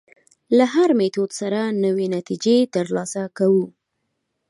[0.57, 3.63] له هر میتود سره نوې نتیجې تر لاسه کوو.